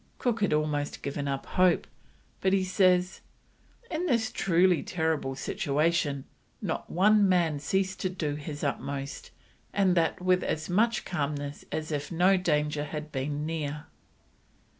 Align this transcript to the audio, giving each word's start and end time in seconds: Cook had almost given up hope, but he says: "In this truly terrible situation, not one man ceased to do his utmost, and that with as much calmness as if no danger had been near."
Cook 0.17 0.41
had 0.41 0.51
almost 0.51 1.03
given 1.03 1.27
up 1.27 1.45
hope, 1.45 1.85
but 2.39 2.53
he 2.53 2.63
says: 2.63 3.21
"In 3.91 4.07
this 4.07 4.31
truly 4.31 4.81
terrible 4.81 5.35
situation, 5.35 6.25
not 6.59 6.89
one 6.89 7.29
man 7.29 7.59
ceased 7.59 7.99
to 7.99 8.09
do 8.09 8.33
his 8.33 8.63
utmost, 8.63 9.29
and 9.71 9.93
that 9.95 10.19
with 10.19 10.41
as 10.43 10.67
much 10.71 11.05
calmness 11.05 11.65
as 11.71 11.91
if 11.91 12.11
no 12.11 12.35
danger 12.35 12.85
had 12.85 13.11
been 13.11 13.45
near." 13.45 13.85